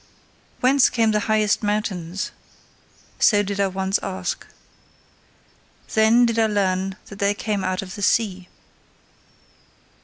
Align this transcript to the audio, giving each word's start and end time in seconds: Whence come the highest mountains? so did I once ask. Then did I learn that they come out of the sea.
Whence 0.61 0.89
come 0.89 1.11
the 1.11 1.19
highest 1.29 1.61
mountains? 1.61 2.31
so 3.19 3.43
did 3.43 3.59
I 3.59 3.67
once 3.67 3.99
ask. 4.01 4.47
Then 5.93 6.25
did 6.25 6.39
I 6.39 6.47
learn 6.47 6.95
that 7.05 7.19
they 7.19 7.35
come 7.35 7.63
out 7.63 7.83
of 7.83 7.93
the 7.93 8.01
sea. 8.01 8.47